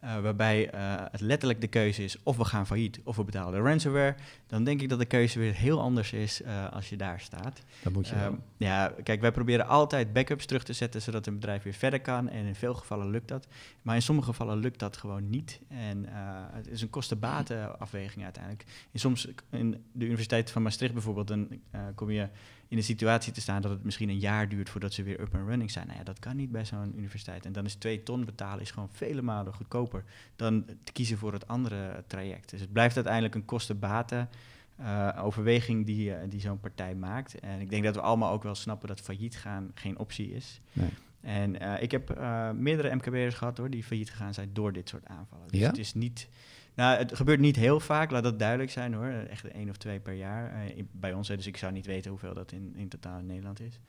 [0.04, 3.54] uh, waarbij uh, het letterlijk de keuze is of we gaan failliet of we betalen
[3.54, 4.16] de ransomware,
[4.48, 7.64] dan denk ik dat de keuze weer heel anders is uh, als je daar staat.
[7.84, 8.28] Dat moet je uh,
[8.58, 12.30] Ja, kijk, wij proberen altijd backups terug te zetten zodat een bedrijf weer verder kan
[12.30, 13.48] en in veel gevallen lukt dat.
[13.82, 16.06] Maar in sommige gevallen lukt dat gewoon niet en
[16.54, 18.66] het is een kosten-baten-afweging uiteindelijk.
[18.92, 21.48] En soms in de Universiteit van Maastricht bijvoorbeeld, dan
[21.96, 22.28] kom je
[22.70, 25.36] in een situatie te staan dat het misschien een jaar duurt voordat ze weer up
[25.36, 25.88] and running zijn.
[25.88, 27.46] Nou ja, dat kan niet bij zo'n universiteit.
[27.46, 30.04] En dan is twee ton betalen is gewoon vele malen goedkoper
[30.36, 32.50] dan te kiezen voor het andere traject.
[32.50, 34.30] Dus het blijft uiteindelijk een kosten-baten
[34.80, 37.40] uh, overweging die, uh, die zo'n partij maakt.
[37.40, 40.62] En ik denk dat we allemaal ook wel snappen dat failliet gaan geen optie is.
[40.74, 40.90] Nee.
[41.22, 42.20] En uh, ik heb
[42.56, 45.48] meerdere MKB'ers gehad hoor, die failliet gegaan zijn door dit soort aanvallen.
[45.48, 45.68] Dus ja?
[45.68, 46.28] het is niet...
[46.80, 49.08] Nou, het gebeurt niet heel vaak, laat dat duidelijk zijn hoor.
[49.08, 51.28] Echt één of twee per jaar uh, bij ons.
[51.28, 53.80] Dus ik zou niet weten hoeveel dat in, in totaal in Nederland is.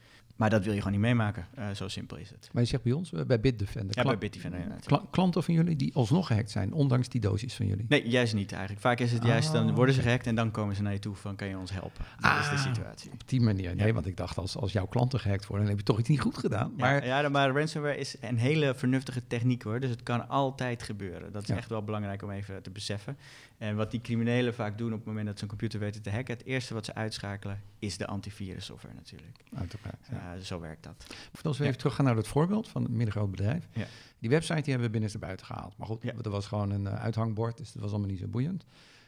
[0.40, 1.47] Maar dat wil je gewoon niet meemaken.
[1.59, 2.49] Uh, zo simpel is het.
[2.52, 3.97] Maar je zegt bij ons, uh, bij Bitdefender.
[3.97, 4.87] Ja, bij Bitdefender inderdaad.
[4.87, 7.85] Kla klanten van jullie die alsnog gehackt zijn, ondanks die dosis van jullie?
[7.88, 8.80] Nee, juist niet eigenlijk.
[8.80, 10.99] Vaak is het juist, Oh, dan worden ze gehackt en dan komen ze naar je
[10.99, 12.04] toe van, kan je ons helpen?
[12.20, 13.11] Dat ah, is de situatie.
[13.12, 13.75] Op die manier.
[13.76, 13.92] Nee, Ja.
[13.92, 16.21] want ik dacht, als, als jouw klanten gehackt worden, dan heb je toch iets niet
[16.21, 16.73] goed gedaan.
[16.76, 19.80] Maar ja, ja, maar ransomware is een hele vernuftige techniek hoor.
[19.80, 21.32] Dus het kan altijd gebeuren.
[21.32, 21.56] Dat is Ja.
[21.56, 23.17] echt wel belangrijk om even te beseffen.
[23.60, 26.10] En wat die criminelen vaak doen op het moment dat ze een computer weten te
[26.10, 29.38] hacken, het eerste wat ze uitschakelen is de antivirussoftware natuurlijk.
[29.54, 30.06] uiteraard.
[30.10, 30.34] Ja.
[30.34, 31.06] Ja, zo werkt dat.
[31.42, 31.68] Als we Ja.
[31.68, 33.68] even teruggaan naar het voorbeeld van het middengroot bedrijf.
[33.73, 33.86] Ja.
[34.18, 35.76] Die website die hebben we binnenstebuiten gehaald.
[35.76, 38.64] Maar goed, er was gewoon een eh, uithangbord, dus dat was allemaal niet zo boeiend.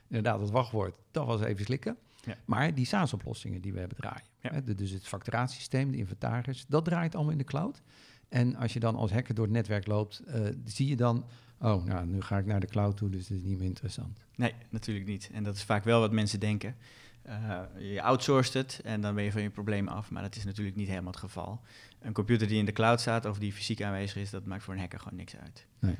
[0.08, 1.96] Inderdaad, het wachtwoord, dat was even slikken.
[2.44, 6.84] Maar die SaaS-oplossingen die we hebben draaien, hè, de- dus het facturatiesysteem, de inventaris, dat
[6.84, 7.82] draait allemaal in de cloud.
[8.28, 11.24] En als je dan als hacker door het netwerk loopt, eh, zie je dan,
[11.62, 14.18] oh, nou, nu ga ik naar de cloud toe, dus dat is niet meer interessant.
[14.36, 15.30] Nee, natuurlijk niet.
[15.32, 16.76] En dat is vaak wel wat mensen denken.
[17.22, 20.44] Eh, je outsourced het en dan ben je van je probleem af, maar dat is
[20.44, 21.60] natuurlijk niet helemaal het geval.
[22.00, 24.74] Een computer die in de cloud staat of die fysiek aanwezig is, dat maakt voor
[24.74, 25.66] een hacker gewoon niks uit.
[25.78, 25.94] Nee.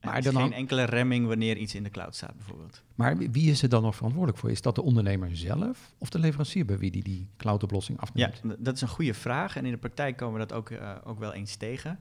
[0.00, 2.82] Maar er is dan geen enkele remming wanneer iets in de cloud staat bijvoorbeeld.
[2.94, 4.50] Maar wie- is er dan nog verantwoordelijk voor?
[4.50, 8.56] Is dat de ondernemer zelf of de leverancier bij wie die die cloud-oplossing Ja, afneemt?
[8.60, 9.56] d- dat is een goede vraag.
[9.56, 11.98] En in de praktijk komen we dat ook, eh, ook wel eens tegen.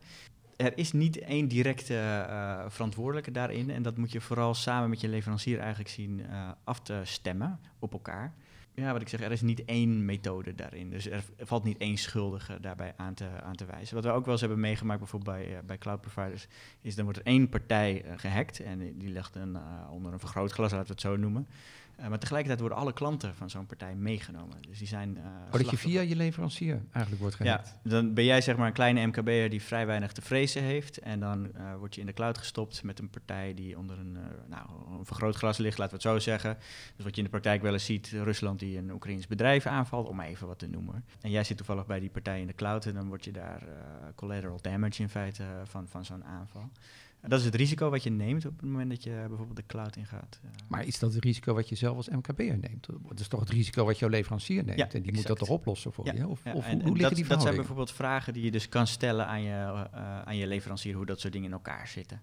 [0.63, 3.69] Er is niet één directe eh, verantwoordelijke daarin.
[3.69, 7.59] En dat moet je vooral samen met je leverancier eigenlijk zien eh, af te stemmen
[7.79, 8.33] op elkaar.
[8.75, 10.89] Ja, wat ik zeg, er is niet één methode daarin.
[10.89, 13.95] Dus er valt niet één schuldige daarbij aan te, aan te wijzen.
[13.95, 16.47] Wat we ook wel eens hebben meegemaakt, bijvoorbeeld bij, eh, bij cloud providers,
[16.81, 19.57] is dan wordt er één partij eh, gehackt en die- legt een,
[19.89, 21.47] onder een vergrootglas, laten we het zo noemen.
[21.95, 24.57] Eh, maar tegelijkertijd worden alle klanten van zo'n partij meegenomen.
[24.67, 25.17] Dus die zijn.
[25.17, 27.75] eh, Oh, dat je via je leverancier eigenlijk wordt gehackt?
[27.83, 30.97] Ja, dan ben jij zeg maar een kleine MKB'er die vrij weinig te vrezen heeft.
[30.97, 34.17] En dan eh, word je in de cloud gestopt met een partij die onder een,
[34.47, 34.65] nou,
[34.99, 36.57] een vergrootglas ligt, laten we het zo zeggen.
[36.95, 40.07] Dus wat je in de praktijk wel eens ziet, Rusland die een Oekraïns bedrijf aanvalt,
[40.09, 41.05] om even wat te noemen.
[41.21, 43.63] En jij zit toevallig bij die partij in de cloud en dan word je daar
[44.15, 46.69] collateral damage in feite van, van zo'n aanval.
[47.27, 49.95] Dat is het risico wat je neemt op het moment dat je bijvoorbeeld de cloud
[49.95, 50.39] ingaat.
[50.43, 52.87] Eh, Maar is dat het risico wat je zelf als MKB'er neemt?
[53.07, 54.77] Dat is toch het risico wat jouw leverancier neemt?
[54.79, 56.27] Ja, en die moet dat toch oplossen voor Ja, je?
[56.27, 58.43] Of, Ja, of en- hoe, en hoe liggen dat, die dat zijn bijvoorbeeld vragen die
[58.43, 61.53] je dus kan stellen aan je, eh, aan je leverancier, hoe dat soort dingen in
[61.53, 62.21] elkaar zitten.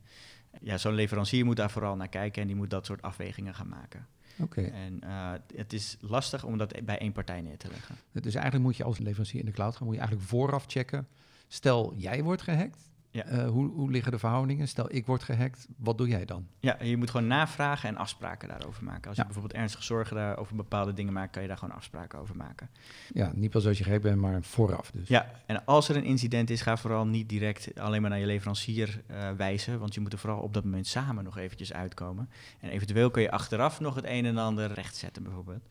[0.61, 3.69] Ja, zo'n leverancier moet daar vooral naar kijken en die moet dat soort afwegingen gaan
[3.69, 4.07] maken.
[4.39, 7.97] Oké, En eh, het is lastig om dat bij één partij neer te leggen.
[8.13, 11.09] dus eigenlijk moet je als leverancier in de cloud gaan, moet je eigenlijk vooraf checken.
[11.49, 13.25] Stel, jij wordt gehackt, Ja.
[13.25, 14.69] Eh, hoe, hoe liggen de verhoudingen?
[14.69, 16.47] Stel, ik word gehackt, wat doe jij dan?
[16.61, 19.09] Ja, je moet gewoon navragen en afspraken daarover maken.
[19.09, 22.19] Als je bijvoorbeeld ernstige zorgen daar over bepaalde dingen maakt, kan je daar gewoon afspraken
[22.19, 22.71] over maken.
[23.15, 25.09] Ja, niet pas als je gehackt bent, maar vooraf dus.
[25.09, 28.27] Ja, en als er een incident is, ga vooral niet direct alleen maar naar je
[28.27, 32.29] leverancier eh, wijzen, want je moet er vooral op dat moment samen nog eventjes uitkomen.
[32.61, 35.63] En eventueel kun je achteraf nog het een en ander rechtzetten bijvoorbeeld.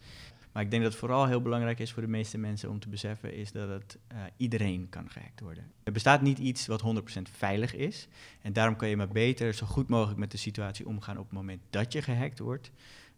[0.51, 2.89] Maar ik denk dat het vooral heel belangrijk is voor de meeste mensen om te
[2.89, 5.71] beseffen, is dat het eh, iedereen kan gehackt worden.
[5.83, 8.07] Er bestaat niet iets wat 100% veilig is.
[8.41, 11.33] En daarom kan je maar beter zo goed mogelijk met de situatie omgaan op het
[11.33, 12.71] moment dat je gehackt wordt,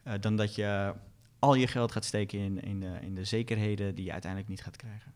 [0.04, 0.94] eh, dan dat je
[1.40, 4.64] al je geld gaat steken in, in, de, in de zekerheden die je uiteindelijk niet
[4.64, 5.14] gaat krijgen.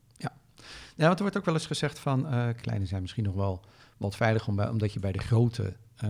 [0.95, 3.62] Ja, want er wordt ook wel eens gezegd van, eh, kleine zijn misschien nog wel
[3.97, 6.10] wat bij- omdat je bij de grote, eh,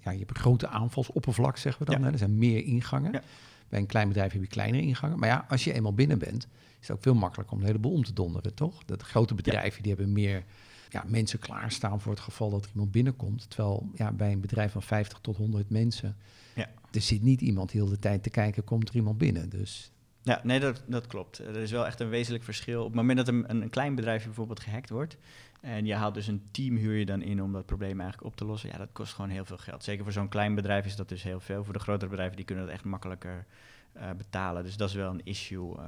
[0.00, 2.00] ja, je hebt een grote aanvalsoppervlak, zeggen we dan.
[2.00, 2.06] Ja.
[2.06, 2.12] Hè?
[2.12, 3.12] Er zijn meer ingangen.
[3.12, 3.22] Ja.
[3.68, 5.18] Bij een klein bedrijf heb je kleinere ingangen.
[5.18, 6.46] Maar ja, als je eenmaal binnen bent,
[6.80, 8.84] is het ook veel makkelijker om de hele boel om te donderen, toch?
[8.84, 10.44] Dat grote bedrijven, die hebben meer
[10.88, 13.50] ja, mensen klaarstaan voor het geval dat er iemand binnenkomt.
[13.50, 16.16] Terwijl ja, bij een bedrijf van 50 tot 100 mensen,
[16.54, 16.68] Ja.
[16.92, 19.48] er zit niet iemand heel de tijd te kijken, komt er iemand binnen.
[19.48, 19.90] Dus
[20.22, 21.38] Ja, nee, dat, dat klopt.
[21.38, 22.80] Er is wel echt een wezenlijk verschil.
[22.80, 25.16] Op het moment dat een, een, een klein bedrijfje bijvoorbeeld gehackt wordt...
[25.66, 28.36] en je haalt dus een team, huur je dan in om dat probleem eigenlijk op
[28.36, 28.68] te lossen...
[28.70, 29.84] ja, dat kost gewoon heel veel geld.
[29.84, 31.64] Zeker voor zo'n klein bedrijf is dat dus heel veel.
[31.64, 33.46] Voor de grotere bedrijven, die kunnen dat echt makkelijker
[33.92, 34.62] eh, betalen.
[34.64, 35.82] Dus dat is wel een issue eh,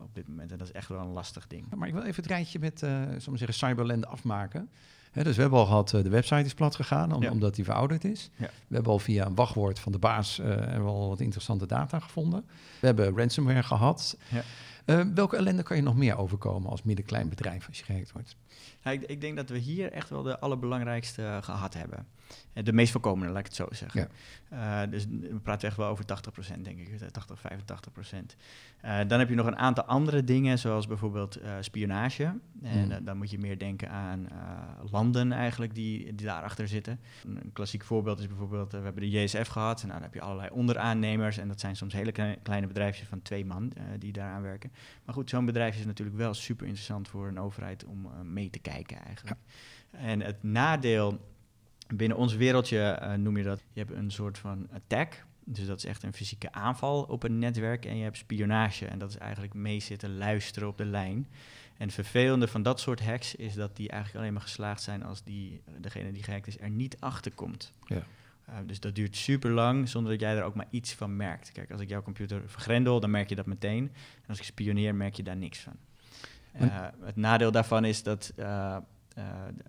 [0.00, 0.52] op dit moment.
[0.52, 1.66] En dat is echt wel een lastig ding.
[1.70, 2.88] Ja, Maar ik wil even het rijtje met, ik
[3.26, 4.68] maar zeggen, Cyberland afmaken.
[5.12, 7.30] Dus we hebben al gehad, eh, de website is plat gegaan, om- Ja.
[7.30, 8.30] omdat die verouderd is.
[8.36, 8.50] Ja.
[8.68, 12.00] We hebben al via een wachtwoord van de baas hebben we al wat interessante data
[12.00, 12.44] gevonden.
[12.80, 14.16] We hebben ransomware gehad.
[14.28, 14.42] Ja.
[14.84, 18.36] Eh, welke ellende kan je nog meer overkomen als middenklein bedrijf als je gehackt wordt?
[18.84, 22.06] Ik, ik denk dat we hier echt wel de allerbelangrijkste eh, gehad hebben.
[22.52, 24.08] Eh, De meest voorkomende, laat ik het zo zeggen.
[24.48, 27.00] Eh, dus we praten echt wel over 80%, denk ik.
[27.00, 28.36] eh, 80, 85%.
[28.80, 32.24] Eh, dan heb je nog een aantal andere dingen, zoals bijvoorbeeld spionage.
[32.62, 33.04] En Hmm.
[33.04, 34.28] dan moet je meer denken aan
[34.90, 37.00] landen eigenlijk die, die daarachter zitten.
[37.26, 39.80] Een, klassiek voorbeeld is bijvoorbeeld, we hebben de JSF gehad.
[39.82, 41.38] En nou, dan heb je allerlei onderaannemers.
[41.38, 44.72] En dat zijn soms hele kleine, kleine bedrijfjes van twee man die daaraan werken.
[45.04, 48.10] Maar goed, zo'n bedrijf is natuurlijk wel super interessant voor een overheid om eh,
[48.50, 49.36] mee te kijken eigenlijk.
[49.90, 51.20] En het nadeel
[51.94, 55.24] binnen ons wereldje eh, noem je dat, je hebt een soort van attack.
[55.44, 57.84] Dus dat is echt een fysieke aanval op een netwerk.
[57.84, 58.86] En je hebt spionage.
[58.86, 61.28] En dat is eigenlijk mee zitten luisteren op de lijn.
[61.76, 65.02] En het vervelende van dat soort hacks is dat die eigenlijk alleen maar geslaagd zijn
[65.02, 67.72] als die, degene die gehackt is er niet achter komt.
[67.84, 68.02] Ja.
[68.44, 71.52] Eh, dus dat duurt super lang zonder dat jij er ook maar iets van merkt.
[71.52, 73.92] Kijk, als ik jouw computer vergrendel, dan merk je dat meteen.
[74.22, 75.76] En als ik spioneer, merk je daar niks van.
[76.58, 78.76] Eh, het nadeel daarvan is dat eh,
[79.14, 79.24] eh,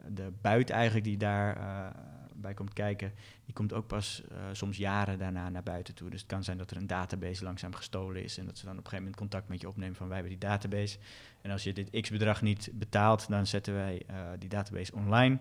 [0.08, 1.88] de, buit eigenlijk die daar eh,
[2.34, 3.14] bij komt kijken,
[3.46, 6.10] die komt ook pas soms jaren daarna naar buiten toe.
[6.10, 8.78] Dus het kan zijn dat er een database langzaam gestolen is en dat ze dan
[8.78, 10.98] op een gegeven moment contact met je opnemen van wij hebben die database.
[11.42, 14.06] En als je dit x-bedrag niet betaalt, dan zetten wij
[14.40, 15.38] die database online.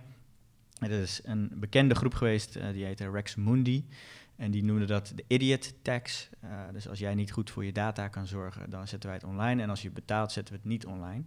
[0.79, 3.87] Er is een bekende groep geweest, die heette Rex Mundi.
[4.37, 6.29] En die noemde dat de idiot tax.
[6.41, 9.29] Eh, dus als jij niet goed voor je data kan zorgen, dan zetten wij het
[9.29, 9.63] online.
[9.63, 11.23] En als je betaalt, zetten we het niet online.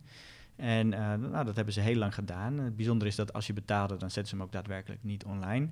[0.56, 2.58] En eh, nou, dat hebben ze heel lang gedaan.
[2.58, 5.70] Het bijzondere is dat als je betaalde, dan zetten ze hem ook daadwerkelijk niet online.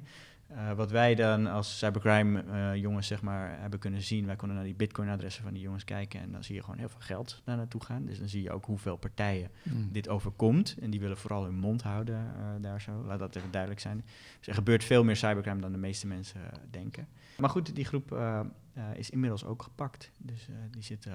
[0.47, 4.57] Eh, wat wij dan als cybercrime eh, jongens zeg maar, hebben kunnen zien, wij konden
[4.57, 7.41] naar die bitcoin-adressen van die jongens kijken en dan zie je gewoon heel veel geld
[7.43, 8.05] daar naartoe gaan.
[8.05, 9.89] Dus dan zie je ook hoeveel partijen Hmm.
[9.91, 10.75] dit overkomt.
[10.81, 13.03] En die willen vooral hun mond houden eh, daar zo.
[13.05, 14.05] Laat dat even duidelijk zijn.
[14.37, 17.07] Dus er gebeurt veel meer cybercrime dan de meeste mensen denken.
[17.37, 18.17] Maar goed, die groep
[18.95, 20.11] is inmiddels ook gepakt.
[20.17, 21.07] Dus die zit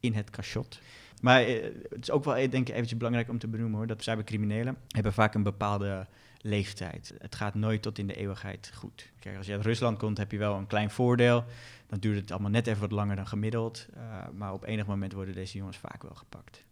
[0.00, 0.80] in het cachot.
[1.20, 3.86] Maar het is ook wel denk ik eventjes belangrijk om te benoemen hoor.
[3.86, 6.06] Dat cybercriminelen hebben vaak een bepaalde
[6.42, 7.14] leeftijd.
[7.18, 9.10] Het gaat nooit tot in de eeuwigheid goed.
[9.18, 11.44] Kijk, als je uit Rusland komt, heb je wel een klein voordeel.
[11.86, 13.86] Dan duurt het allemaal net even wat langer dan gemiddeld.
[13.94, 14.00] Eh,
[14.34, 16.64] maar op enig moment worden deze jongens vaak wel gepakt.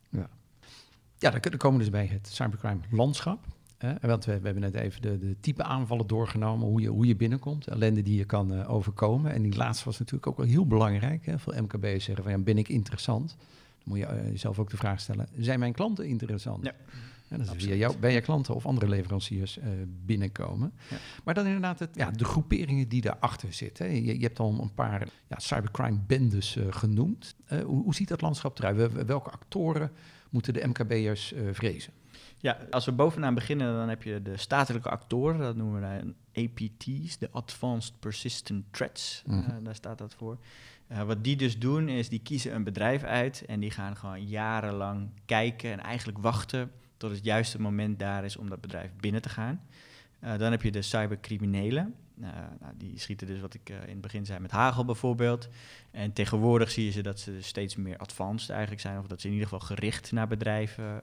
[1.18, 3.44] Ja, dan k- dan komen we dus bij het cybercrime landschap.
[3.78, 3.94] Hè?
[4.00, 7.16] want we, we hebben net even de, de type aanvallen doorgenomen, hoe je, hoe je
[7.16, 9.32] binnenkomt, ellende die je kan eh, overkomen.
[9.32, 11.26] En die laatste was natuurlijk ook wel heel belangrijk.
[11.26, 11.38] Hè?
[11.38, 13.36] Veel MKB'ers zeggen van, ja, ben ik interessant?
[13.38, 13.46] Dan
[13.84, 16.64] moet je eh, jezelf ook de vraag stellen, zijn mijn klanten interessant?
[16.64, 16.72] Ja,
[17.38, 20.72] Dat is via jou, bij je klanten of andere leveranciers eh, binnenkomen.
[20.90, 20.96] Ja.
[21.24, 24.04] Maar dan inderdaad het, ja, de groeperingen die daarachter zitten.
[24.04, 27.34] Je, je hebt al een paar ja, cybercrime bendes eh, genoemd.
[27.44, 28.76] Eh, hoe, hoe ziet dat landschap eruit?
[28.76, 29.90] Wel- Welke actoren
[30.30, 31.92] moeten de MKB'ers vrezen?
[32.36, 35.38] Ja, als we bovenaan beginnen, dan heb je de statelijke actoren.
[35.38, 39.22] Dat noemen we APT's, de Advanced Persistent Threats.
[39.26, 39.62] Mhm.
[39.62, 40.38] Daar staat dat voor.
[41.06, 45.10] Wat die dus doen, is die kiezen een bedrijf uit en die gaan gewoon jarenlang
[45.24, 49.28] kijken en eigenlijk wachten tot het juiste moment daar is om dat bedrijf binnen te
[49.28, 49.60] gaan.
[50.18, 51.94] Eh, dan heb je de cybercriminelen.
[52.14, 55.48] nou, die schieten dus, wat ik in het begin zei, met hagel bijvoorbeeld.
[55.90, 59.26] En tegenwoordig zie je ze dat ze steeds meer advanced eigenlijk zijn, of dat ze
[59.26, 61.02] in ieder geval gericht naar bedrijven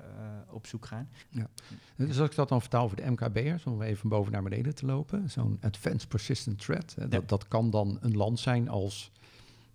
[0.49, 1.09] op zoek gaan.
[1.29, 1.49] Ja.
[1.95, 4.85] Dus als ik dat dan vertaal voor de MKB'ers, om even boven naar beneden te
[4.85, 9.11] lopen, zo'n Advanced Persistent Threat, dat, dat kan dan een land zijn als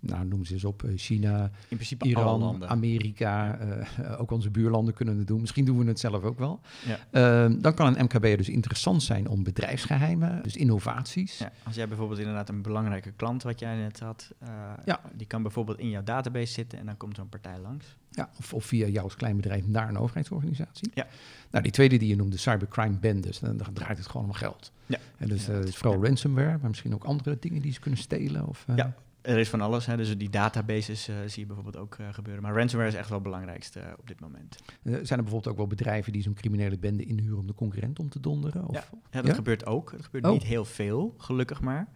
[0.02, 4.94] nou, noem ze eens op, eh, China, in principe Iran, Amerika, uh, ook onze buurlanden
[4.94, 5.40] kunnen het doen.
[5.40, 6.60] Misschien doen we het zelf ook wel.
[6.86, 7.48] Ja.
[7.48, 11.38] Uh, dan kan een MKB dus interessant zijn om bedrijfsgeheimen, dus innovaties.
[11.38, 14.48] Ja, als jij bijvoorbeeld inderdaad een belangrijke klant, wat jij net had, uh,
[14.84, 15.00] ja.
[15.14, 17.96] die kan bijvoorbeeld in jouw database zitten en dan komt zo'n partij langs.
[18.10, 20.90] Ja, of, of, via jou als klein bedrijf naar een overheidsorganisatie.
[20.94, 21.06] Ja.
[21.50, 24.72] Nou, die tweede die je noemde, cybercrime bendes, dan, dan draait het gewoon om geld.
[24.86, 24.98] Ja.
[25.16, 28.46] En dus ja, vooral ransomware, maar misschien ook andere dingen die ze kunnen stelen.
[28.46, 29.86] Of, ja, er is van alles.
[29.86, 29.96] Hè.
[29.96, 32.42] Dus die databases uh, zie je bijvoorbeeld ook uh, gebeuren.
[32.42, 34.58] Maar ransomware is echt wel het belangrijkste uh, op dit moment.
[34.82, 38.08] zijn er bijvoorbeeld ook wel bedrijven die zo'n criminele bende inhuren om de concurrent om
[38.08, 38.66] te donderen?
[38.66, 38.74] Of?
[38.74, 39.90] Ja, ja dat gebeurt ook.
[39.90, 40.48] Dat gebeurt niet oh.
[40.48, 41.88] heel veel, gelukkig maar.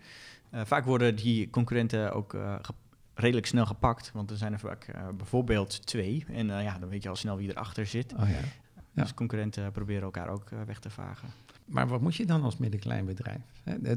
[0.53, 2.37] vaak worden die concurrenten ook
[3.15, 4.11] redelijk snel gepakt.
[4.13, 6.25] Want er zijn er vaak bijvoorbeeld twee.
[6.29, 8.15] En ja, dan weet je al snel wie erachter zit.
[8.15, 8.41] Oh, ja.
[9.03, 11.29] Dus concurrenten proberen elkaar ook weg te vagen.
[11.67, 13.41] Maar wat moet je dan als middenklein bedrijf?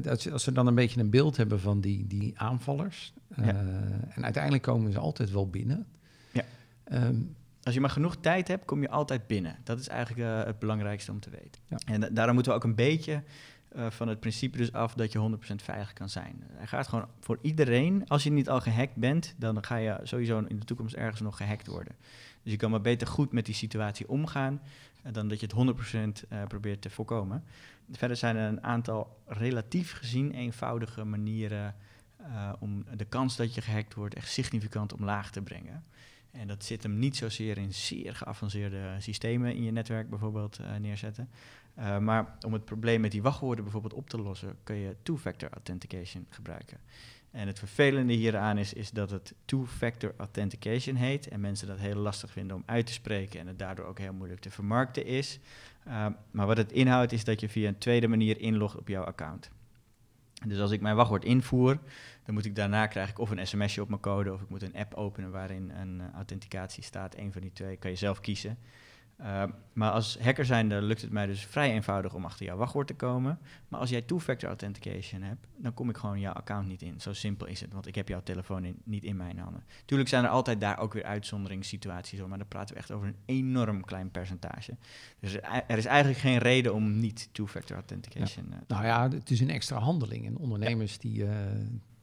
[0.08, 3.12] Als, als ze dan een beetje een beeld hebben van die, die aanvallers.
[3.38, 5.86] Uh, en uiteindelijk komen ze altijd wel binnen.
[6.32, 6.44] Ja.
[6.92, 9.56] Um, als je maar genoeg tijd hebt, kom je altijd binnen.
[9.64, 11.60] Dat is eigenlijk uh, het belangrijkste om te weten.
[11.66, 11.78] Ja.
[11.84, 13.22] En daarom moeten we ook een beetje
[13.76, 16.44] uh, van het principe dus af dat je 100% veilig kan zijn.
[16.52, 18.08] Hij gaat gewoon voor iedereen.
[18.08, 21.36] Als je niet al gehackt bent, dan ga je sowieso in de toekomst ergens nog
[21.36, 21.94] gehackt worden.
[22.42, 24.60] Dus je kan maar beter goed met die situatie omgaan
[25.12, 27.44] dan dat je het 100% uh, probeert te voorkomen.
[27.90, 31.74] Verder zijn er een aantal relatief gezien eenvoudige manieren
[32.58, 35.84] om de kans dat je gehackt wordt echt significant omlaag te brengen.
[36.30, 41.28] En dat zit hem niet zozeer in zeer geavanceerde systemen in je netwerk bijvoorbeeld neerzetten.
[41.78, 45.48] Uh, maar om het probleem met die wachtwoorden bijvoorbeeld op te lossen, kun je two-factor
[45.50, 46.78] authentication gebruiken.
[47.30, 51.94] En het vervelende hieraan is, is dat het two-factor authentication heet en mensen dat heel
[51.94, 55.38] lastig vinden om uit te spreken en het daardoor ook heel moeilijk te vermarkten is.
[55.88, 59.04] Uh, maar wat het inhoudt is dat je via een tweede manier inlogt op jouw
[59.04, 59.50] account.
[60.46, 61.78] Dus als ik mijn wachtwoord invoer,
[62.24, 64.62] dan moet ik daarna krijg ik of een sms'je op mijn code of ik moet
[64.62, 67.16] een app openen waarin een uh, authenticatie staat.
[67.16, 68.58] Een van die twee kan je zelf kiezen.
[69.22, 72.86] Uh, maar als hacker zijnde lukt het mij dus vrij eenvoudig om achter jouw wachtwoord
[72.86, 73.38] te komen.
[73.68, 77.00] Maar als jij two-factor authentication hebt, dan kom ik gewoon jouw account niet in.
[77.00, 79.64] Zo simpel is het, want ik heb jouw telefoon in, niet in mijn handen.
[79.84, 83.16] Tuurlijk zijn er altijd daar ook weer uitzonderingssituaties maar dan praten we echt over een
[83.24, 84.76] enorm klein percentage.
[85.20, 85.34] Dus
[85.66, 88.56] er is eigenlijk geen reden om niet two-factor authentication ja.
[88.56, 90.26] uh, Nou ja, het is een extra handeling.
[90.26, 91.30] En ondernemers die, uh,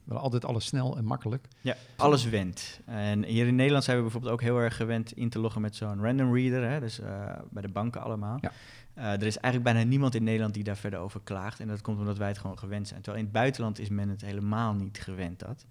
[0.08, 1.48] willen altijd alles snel en makkelijk.
[1.62, 2.82] Ja, alles wendt.
[2.86, 5.76] En hier in Nederland zijn we bijvoorbeeld ook heel erg gewend in te loggen met
[5.76, 6.70] zo'n random reader.
[6.70, 7.08] Hè, dus uh,
[7.50, 8.38] bij de banken allemaal.
[8.42, 8.52] Ja.
[8.98, 11.60] Uh, er is eigenlijk bijna niemand in Nederland die daar verder over klaagt.
[11.60, 13.02] En dat komt omdat wij het gewoon gewend zijn.
[13.02, 15.66] Terwijl in het buitenland is men het helemaal niet gewend dat.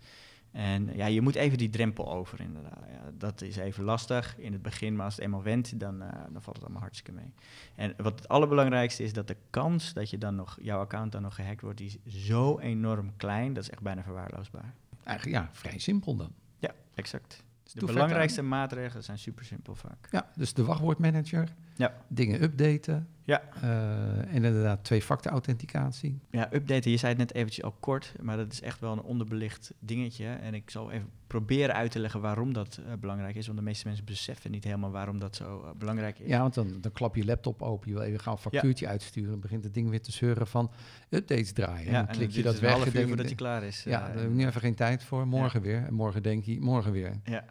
[0.56, 2.84] En ja, je moet even die drempel over inderdaad.
[2.90, 6.08] Ja, dat is even lastig in het begin, maar als het eenmaal went, dan, uh,
[6.32, 7.32] dan valt het allemaal hartstikke mee.
[7.74, 11.22] En wat het allerbelangrijkste is dat de kans dat je dan nog, jouw account dan
[11.22, 14.74] nog gehackt wordt, die is zo enorm klein, dat is echt bijna verwaarloosbaar.
[15.04, 16.32] Eigenlijk ja, vrij simpel dan.
[16.58, 17.44] Ja, exact.
[17.72, 20.08] De belangrijkste maatregelen zijn super simpel vaak.
[20.10, 21.94] Ja, dus de wachtwoordmanager, ja.
[22.08, 23.08] dingen updaten.
[23.26, 23.42] Ja.
[23.64, 26.18] Uh, en inderdaad twee-factor authenticatie.
[26.30, 29.02] Ja, updaten, je zei het net eventjes al kort, maar dat is echt wel een
[29.02, 30.26] onderbelicht dingetje.
[30.26, 33.46] En ik zal even proberen uit te leggen waarom dat uh, belangrijk is.
[33.46, 36.28] Want de meeste mensen beseffen niet helemaal waarom dat zo uh, belangrijk is.
[36.28, 38.90] Ja, want dan, dan klap je laptop open, je wil even gaan een factuurtje ja.
[38.90, 39.40] uitsturen.
[39.40, 40.70] begint het ding weer te zeuren van
[41.10, 41.90] updates draaien.
[41.90, 42.70] Ja, en dan klik je dat weg.
[42.70, 43.82] Een half uur voordat hij klaar is.
[43.82, 45.26] Ja, daar heb ik nu even geen tijd voor.
[45.26, 45.84] Morgen weer.
[45.86, 47.20] En morgen denk je, morgen weer.
[47.24, 47.44] Ja.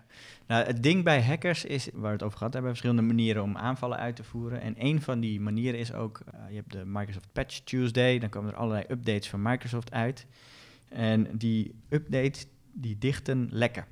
[0.48, 3.58] Nou, het ding bij hackers is, waar we het over gehad hebben, verschillende manieren om
[3.58, 4.62] aanvallen uit te voeren.
[4.62, 8.30] En een van die manieren is ook, uh, je hebt de Microsoft Patch Tuesday, dan
[8.30, 10.26] komen er allerlei updates van Microsoft uit.
[10.90, 13.86] En die updates, die dichten lekken.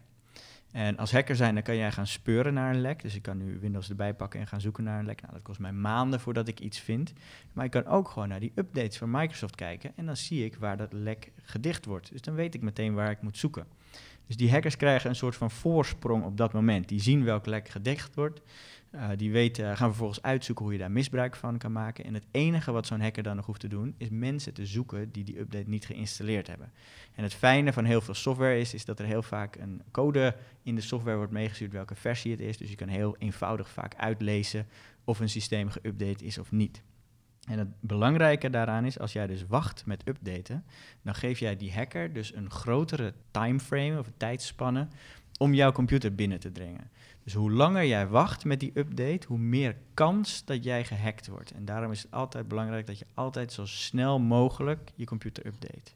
[0.72, 3.02] En als hacker zijn, dan kan jij gaan speuren naar een lek.
[3.02, 5.22] Dus ik kan nu Windows erbij pakken en gaan zoeken naar een lek.
[5.22, 7.14] Nou, dat kost mij maanden voordat ik iets vind.
[7.54, 9.92] Maar ik kan ook gewoon naar die updates van Microsoft kijken.
[9.96, 12.12] En dan zie ik waar dat lek gedicht wordt.
[12.12, 13.66] Dus dan weet ik meteen waar ik moet zoeken.
[14.28, 16.88] Dus die hackers krijgen een soort van voorsprong op dat moment.
[16.88, 18.42] Die zien welk lek gedekt wordt.
[18.96, 22.06] Uh, die weten, gaan vervolgens uitzoeken hoe je daar misbruik van kan maken.
[22.06, 25.12] En het enige wat zo'n hacker dan nog hoeft te doen, is mensen te zoeken
[25.12, 26.72] die die update niet geïnstalleerd hebben.
[27.16, 30.36] En het fijne van heel veel software is, is dat er heel vaak een code
[30.64, 32.58] in de software wordt meegestuurd welke versie het is.
[32.58, 34.68] Dus je kan heel eenvoudig vaak uitlezen
[35.04, 36.82] of een systeem geüpdate is of niet.
[37.48, 40.64] En het belangrijke daaraan is, als jij dus wacht met updaten,
[41.02, 44.88] dan geef jij die hacker dus een grotere timeframe of tijdspanne
[45.38, 46.90] om jouw computer binnen te dringen.
[47.24, 51.52] Dus hoe langer jij wacht met die update, hoe meer kans dat jij gehackt wordt.
[51.52, 55.92] En daarom is het altijd belangrijk dat je altijd zo snel mogelijk je computer update.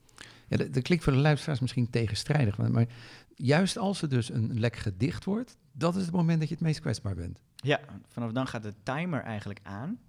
[0.47, 2.87] Ja, dat, voor de luisteraars misschien tegenstrijdig, maar, maar
[3.35, 6.63] juist als er dus een lek gedicht wordt, dat is het moment dat je het
[6.63, 7.41] meest kwetsbaar bent.
[7.67, 9.99] Ja, vanaf dan gaat de timer eigenlijk aan.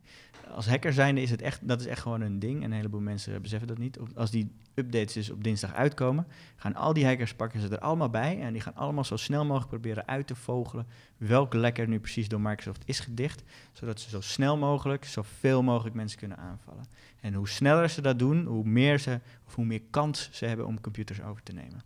[0.51, 2.63] Als hacker zijnde is het echt, dat is echt gewoon een ding.
[2.63, 3.99] En een heleboel mensen beseffen dat niet.
[4.15, 8.11] Als die updates dus op dinsdag uitkomen, gaan al die hackers pakken ze er allemaal
[8.11, 8.41] bij.
[8.41, 12.29] En die gaan allemaal zo snel mogelijk proberen uit te vogelen welke lekker nu precies
[12.29, 13.43] door Microsoft is gedicht.
[13.73, 16.85] Zodat ze zo snel mogelijk, zoveel mogelijk mensen kunnen aanvallen.
[17.21, 20.67] En hoe sneller ze dat doen, hoe meer ze, of hoe meer kans ze hebben
[20.67, 21.83] om computers over te nemen.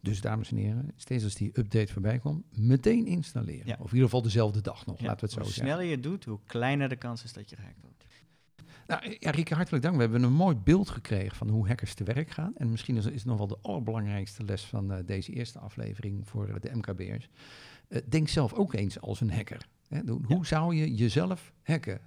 [0.00, 3.66] Dus dames en heren, steeds als die update voorbij komt, meteen installeren.
[3.66, 3.76] Ja.
[3.78, 5.66] Of in ieder geval dezelfde dag nog, Ja, laten we het zo hoe zeggen.
[5.66, 8.00] sneller je doet, hoe kleiner de kans is dat je gehackt wordt.
[8.90, 9.96] Nou, ja, Rieke, hartelijk dank.
[9.96, 12.52] We hebben een mooi beeld gekregen van hoe hackers te werk gaan.
[12.56, 16.48] En misschien is, het nog wel de allerbelangrijkste les van eh, deze eerste aflevering voor
[16.48, 17.28] eh, de MKB'ers.
[17.88, 19.66] Eh, denk zelf ook eens als een hacker.
[19.88, 20.00] Hè?
[20.06, 22.00] Hoe hoe zou je jezelf hacken?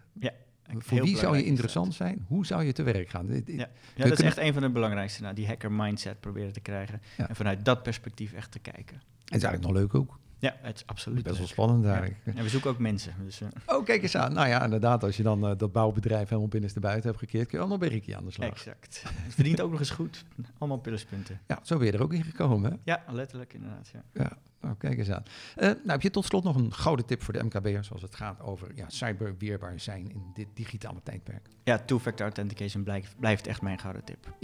[0.78, 2.26] Voor wie zou je interessant zijn?
[2.28, 3.44] Hoe zou je te werk gaan?
[3.46, 3.70] Ja.
[3.96, 5.22] Dat is echt een van de belangrijkste.
[5.22, 7.02] Nou, die hacker mindset proberen te krijgen.
[7.18, 7.30] Ja.
[7.30, 9.02] En vanuit dat perspectief echt te kijken.
[9.26, 10.20] Het is eigenlijk nog leuk ook.
[10.44, 11.24] Ja, het is absoluut.
[11.24, 11.90] Best wel spannend Ja.
[11.92, 12.38] eigenlijk.
[12.38, 13.14] En we zoeken ook mensen.
[13.24, 14.34] Dus, eh, Oh, kijk eens aan.
[14.34, 17.52] Nou ja, inderdaad, als je dan eh, dat bouwbedrijf helemaal binnenste buiten hebt gekeerd, kun
[17.54, 18.50] je allemaal bij Ricky aan de slag.
[18.50, 19.04] exact.
[19.08, 20.26] Het verdient ook nog eens goed.
[20.58, 21.40] Allemaal pluspunten.
[21.48, 22.78] Ja, zo ben je er ook in gekomen, hè?
[22.84, 23.90] Ja, letterlijk inderdaad.
[23.94, 24.04] Ja.
[24.14, 25.24] Ja, nou, kijk eens aan.
[25.56, 28.16] Eh, nou, heb je tot slot nog een gouden tip voor de MKB'ers als het
[28.16, 31.48] gaat over ja, cyberweerbaar zijn in dit digitale tijdperk?
[31.64, 34.36] Ja, two-factor authentication blijft, blijft echt mijn gouden tip.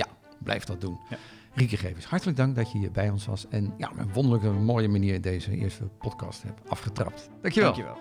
[0.43, 0.99] Blijf dat doen.
[1.09, 1.17] Ja.
[1.59, 4.49] Rieke Gevers, hartelijk dank dat je hier bij ons was en ja, op een wonderlijke
[4.49, 7.29] mooie manier deze eerste podcast hebt afgetrapt.
[7.41, 7.73] Dankjewel.
[7.73, 7.97] Dankjewel.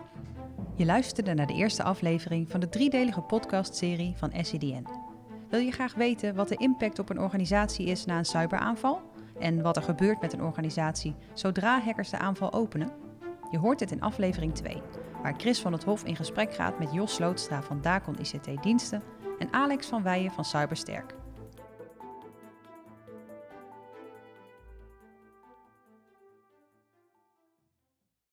[0.77, 4.87] Je luisterde naar de eerste aflevering van de driedelige podcastserie van SCDN.
[5.49, 9.03] Wil je graag weten wat de impact op een organisatie is na een cyberaanval?
[9.39, 12.91] En wat er gebeurt met een organisatie zodra hackers de aanval openen?
[13.51, 14.83] Je hoort het in aflevering 2,
[15.23, 19.03] waar Chris van het Hof in gesprek gaat met Jos Slootstra van Dacon ICT Diensten
[19.39, 21.18] en Alex van Weijen van Cybersterk.